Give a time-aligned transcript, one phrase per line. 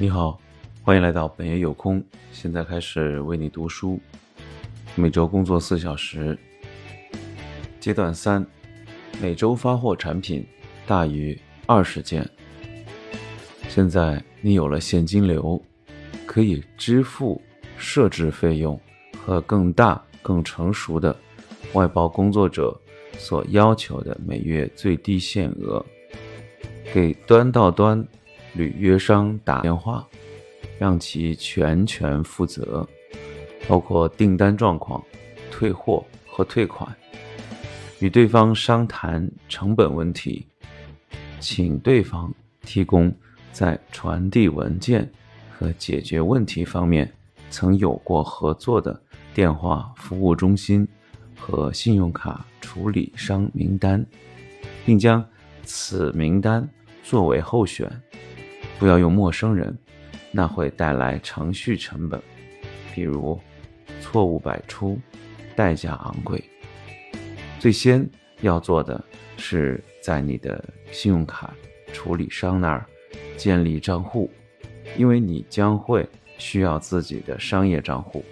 [0.00, 0.38] 你好，
[0.84, 2.00] 欢迎来到本夜有空。
[2.30, 3.98] 现在开始为你读书，
[4.94, 6.38] 每周工作四小时。
[7.80, 8.46] 阶段三，
[9.20, 10.46] 每周发货产品
[10.86, 12.24] 大于二十件。
[13.68, 15.60] 现在你有了现金流，
[16.26, 17.42] 可以支付
[17.76, 18.80] 设置费用
[19.18, 21.16] 和更大、更成熟的
[21.72, 22.80] 外包工作者
[23.18, 25.84] 所要求的每月最低限额，
[26.94, 28.06] 给端到端。
[28.54, 30.06] 履约商打电话，
[30.78, 32.86] 让其全权负责，
[33.68, 35.02] 包括订单状况、
[35.50, 36.92] 退货和退款，
[38.00, 40.46] 与对方商谈成本问题，
[41.40, 42.32] 请对方
[42.62, 43.12] 提供
[43.52, 45.08] 在传递文件
[45.50, 47.10] 和解决问题方面
[47.50, 49.00] 曾有过合作的
[49.34, 50.86] 电话服务中心
[51.36, 54.04] 和信用卡处理商名单，
[54.84, 55.24] 并将
[55.64, 56.68] 此名单
[57.02, 57.90] 作为候选。
[58.78, 59.76] 不要用陌生人，
[60.30, 62.20] 那会带来程序成本，
[62.94, 63.38] 比如
[64.00, 64.98] 错误百出、
[65.56, 66.42] 代价昂贵。
[67.58, 68.08] 最先
[68.40, 69.02] 要做的
[69.36, 71.52] 是在你的信用卡
[71.92, 72.86] 处理商那儿
[73.36, 74.30] 建立账户，
[74.96, 76.08] 因为你将会
[76.38, 78.24] 需要自己的商业账户，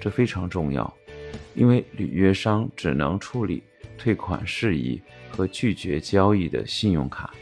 [0.00, 0.92] 这非常重要。
[1.54, 3.64] 因为履约商只能处理
[3.98, 7.34] 退款事宜和拒绝交易的信用卡，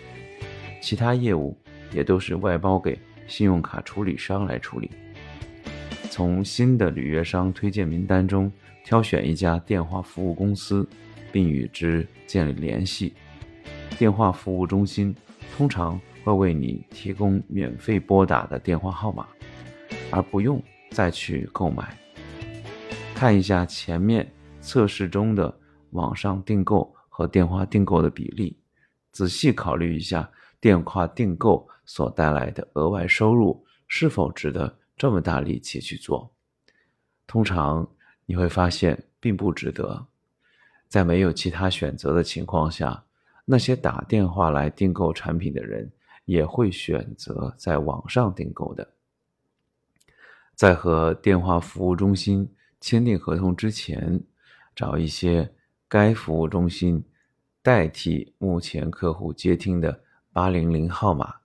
[0.81, 1.55] 其他业务。
[1.97, 4.91] 也都是外包给信用卡处理商来处理。
[6.11, 8.53] 从新的履约商推荐名单中
[8.85, 10.87] 挑选一家电话服务公司，
[11.33, 13.15] 并与之建立联系。
[13.99, 15.15] 电话服务中心
[15.57, 19.27] 通常会为你提供免费拨打的电话号码，
[20.11, 21.97] 而不用再去购买。
[23.15, 24.31] 看一下前面
[24.61, 25.59] 测试中的
[25.93, 28.59] 网上订购和电话订购的比例，
[29.13, 30.31] 仔细考虑一下
[30.67, 31.69] 电话订购。
[31.89, 36.29] 所带来的额外收入是否值得这么大力气去做？
[37.29, 37.89] 通常
[38.25, 40.05] 你会发现并不值得。
[40.89, 43.05] 在没有其他选择的情况下，
[43.45, 45.89] 那些打电话来订购产品的人
[46.25, 48.89] 也会选择在网上订购的。
[50.57, 54.21] 在和电话服务中心签订合同之前，
[54.75, 55.49] 找一些
[55.87, 57.01] 该服务中心
[57.63, 60.01] 代替目前客户接听的
[60.37, 61.37] 八零零号码。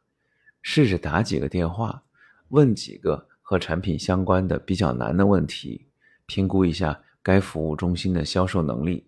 [0.62, 2.04] 试着打几个电话，
[2.50, 5.88] 问几个和产品相关的比较难的问题，
[6.26, 9.08] 评估一下该服务中心的销售能力。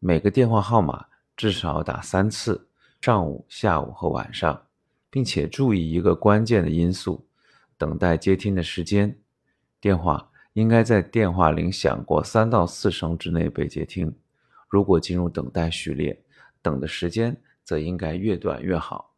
[0.00, 1.06] 每个电话号码
[1.36, 2.66] 至少打三次，
[3.00, 4.60] 上午、下午和晚上，
[5.08, 7.24] 并且注意一个关键的因素：
[7.78, 9.16] 等待接听的时间。
[9.80, 14.12] 电话应该在电话铃响过三到四声之内被接听。
[14.68, 16.20] 如果进入等待序列，
[16.60, 19.12] 等的时间则应该越短越好。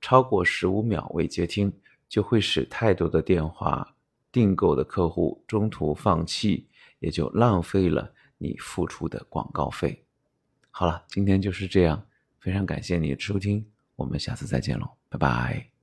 [0.00, 1.72] 超过十五秒未接听，
[2.08, 3.96] 就会使太多的电话
[4.30, 10.04] 订购的客户中途放弃，也就浪费了你付出的广告费。
[10.70, 12.06] 好了，今天就是这样，
[12.38, 13.64] 非常感谢你的收听，
[13.96, 15.73] 我们下次再见喽，拜拜。